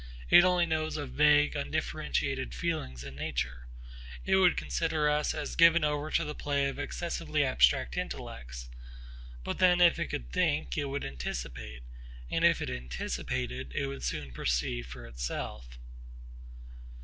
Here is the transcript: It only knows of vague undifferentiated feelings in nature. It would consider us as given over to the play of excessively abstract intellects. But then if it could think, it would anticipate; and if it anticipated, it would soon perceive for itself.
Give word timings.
It 0.31 0.43
only 0.43 0.65
knows 0.65 0.97
of 0.97 1.11
vague 1.11 1.55
undifferentiated 1.55 2.55
feelings 2.55 3.03
in 3.03 3.13
nature. 3.15 3.67
It 4.25 4.37
would 4.37 4.57
consider 4.57 5.07
us 5.07 5.35
as 5.35 5.55
given 5.55 5.83
over 5.83 6.09
to 6.09 6.23
the 6.23 6.33
play 6.33 6.67
of 6.67 6.79
excessively 6.79 7.43
abstract 7.45 7.95
intellects. 7.95 8.71
But 9.43 9.59
then 9.59 9.79
if 9.79 9.99
it 9.99 10.07
could 10.07 10.31
think, 10.31 10.75
it 10.75 10.85
would 10.85 11.05
anticipate; 11.05 11.83
and 12.31 12.43
if 12.43 12.63
it 12.63 12.69
anticipated, 12.71 13.73
it 13.75 13.85
would 13.85 14.01
soon 14.01 14.31
perceive 14.31 14.87
for 14.87 15.05
itself. 15.05 15.77